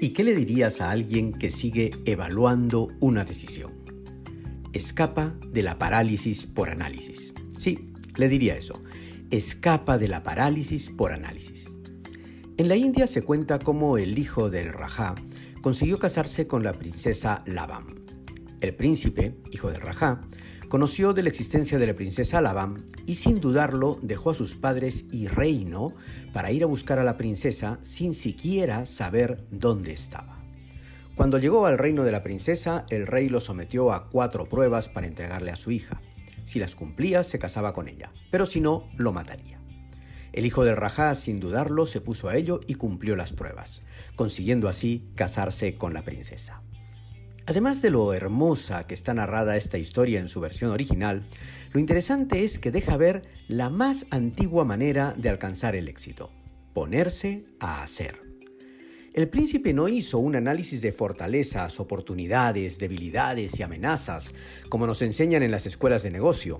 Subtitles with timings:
[0.00, 3.72] ¿Y qué le dirías a alguien que sigue evaluando una decisión?
[4.72, 7.32] Escapa de la parálisis por análisis.
[7.58, 8.80] Sí, le diría eso.
[9.32, 11.68] Escapa de la parálisis por análisis.
[12.58, 15.16] En la India se cuenta cómo el hijo del Rajá
[15.62, 17.97] consiguió casarse con la princesa Lavam.
[18.60, 20.20] El príncipe, hijo del Rajá,
[20.68, 25.04] conoció de la existencia de la princesa Lavam y sin dudarlo dejó a sus padres
[25.12, 25.94] y reino
[26.32, 30.42] para ir a buscar a la princesa sin siquiera saber dónde estaba.
[31.14, 35.06] Cuando llegó al reino de la princesa, el rey lo sometió a cuatro pruebas para
[35.06, 36.00] entregarle a su hija.
[36.44, 39.60] Si las cumplía, se casaba con ella, pero si no, lo mataría.
[40.32, 43.82] El hijo del Rajá, sin dudarlo, se puso a ello y cumplió las pruebas,
[44.16, 46.62] consiguiendo así casarse con la princesa.
[47.48, 51.22] Además de lo hermosa que está narrada esta historia en su versión original,
[51.72, 56.30] lo interesante es que deja ver la más antigua manera de alcanzar el éxito,
[56.74, 58.20] ponerse a hacer.
[59.14, 64.34] El príncipe no hizo un análisis de fortalezas, oportunidades, debilidades y amenazas,
[64.68, 66.58] como nos enseñan en las escuelas de negocio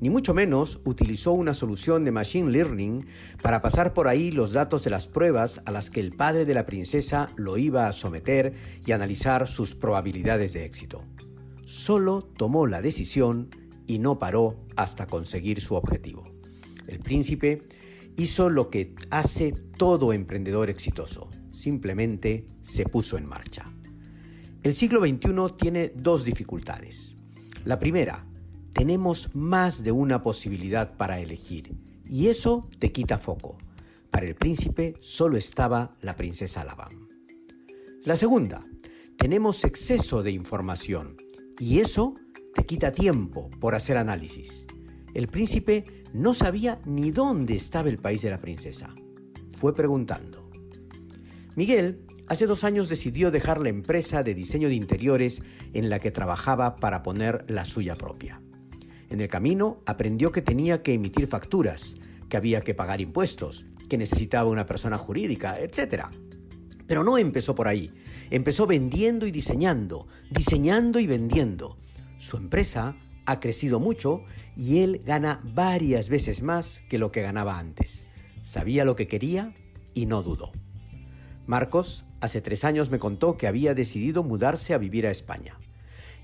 [0.00, 3.06] ni mucho menos utilizó una solución de Machine Learning
[3.42, 6.54] para pasar por ahí los datos de las pruebas a las que el padre de
[6.54, 11.04] la princesa lo iba a someter y analizar sus probabilidades de éxito.
[11.64, 13.50] Solo tomó la decisión
[13.86, 16.24] y no paró hasta conseguir su objetivo.
[16.86, 17.62] El príncipe
[18.16, 23.72] hizo lo que hace todo emprendedor exitoso, simplemente se puso en marcha.
[24.62, 27.14] El siglo XXI tiene dos dificultades.
[27.64, 28.27] La primera,
[28.78, 31.74] tenemos más de una posibilidad para elegir
[32.06, 33.58] y eso te quita foco.
[34.08, 37.08] Para el príncipe solo estaba la princesa Lavam.
[38.04, 38.64] La segunda,
[39.16, 41.16] tenemos exceso de información
[41.58, 42.14] y eso
[42.54, 44.64] te quita tiempo por hacer análisis.
[45.12, 48.94] El príncipe no sabía ni dónde estaba el país de la princesa.
[49.56, 50.48] Fue preguntando.
[51.56, 56.12] Miguel hace dos años decidió dejar la empresa de diseño de interiores en la que
[56.12, 58.40] trabajaba para poner la suya propia.
[59.10, 61.96] En el camino aprendió que tenía que emitir facturas,
[62.28, 66.04] que había que pagar impuestos, que necesitaba una persona jurídica, etc.
[66.86, 67.92] Pero no empezó por ahí.
[68.30, 71.78] Empezó vendiendo y diseñando, diseñando y vendiendo.
[72.18, 74.22] Su empresa ha crecido mucho
[74.56, 78.06] y él gana varias veces más que lo que ganaba antes.
[78.42, 79.54] Sabía lo que quería
[79.94, 80.52] y no dudó.
[81.46, 85.58] Marcos hace tres años me contó que había decidido mudarse a vivir a España.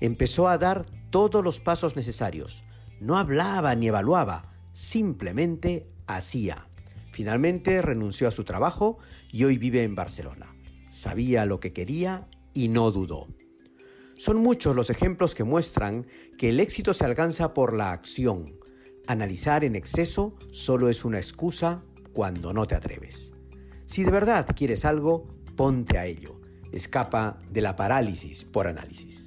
[0.01, 2.63] Empezó a dar todos los pasos necesarios,
[2.99, 6.67] no hablaba ni evaluaba, simplemente hacía.
[7.11, 8.97] Finalmente renunció a su trabajo
[9.31, 10.55] y hoy vive en Barcelona.
[10.89, 13.27] Sabía lo que quería y no dudó.
[14.17, 16.07] Son muchos los ejemplos que muestran
[16.37, 18.57] que el éxito se alcanza por la acción.
[19.07, 21.83] Analizar en exceso solo es una excusa
[22.13, 23.33] cuando no te atreves.
[23.87, 26.39] Si de verdad quieres algo, ponte a ello.
[26.71, 29.24] Escapa de la parálisis por análisis.